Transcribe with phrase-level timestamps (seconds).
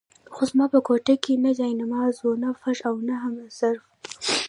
[0.33, 3.85] خو زما په کوټه کې نه جاینماز وو، نه فرش او نه هم ظرف.